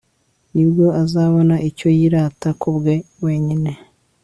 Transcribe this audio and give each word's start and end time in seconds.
ni 0.53 0.63
bwo 0.69 0.85
azabona 1.03 1.55
icyo 1.69 1.87
yirata 1.97 2.49
ku 2.59 2.69
bwe 2.77 2.95
wenyine 3.23 3.71